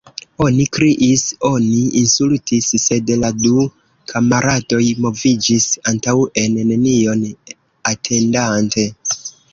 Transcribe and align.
Oni 0.43 0.63
kriis, 0.75 1.23
oni 1.49 1.81
insultis, 1.99 2.69
sed 2.85 3.11
la 3.25 3.29
du 3.43 3.67
kamaradoj 4.13 4.81
moviĝis 5.05 5.69
antaŭen, 5.93 6.59
nenion 6.73 7.23
atentante. 7.93 8.89